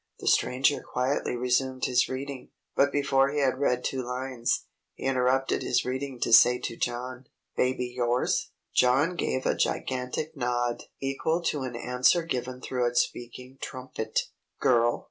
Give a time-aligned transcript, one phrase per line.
[0.17, 5.61] The Stranger quietly resumed his reading; but before he had read two lines, he interrupted
[5.61, 11.61] his reading to say to John: "Baby yours?" John gave a gigantic nod, equal to
[11.61, 14.21] an answer given through a speaking trumpet.
[14.59, 14.99] "Girl?"